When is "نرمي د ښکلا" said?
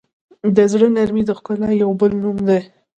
0.95-1.69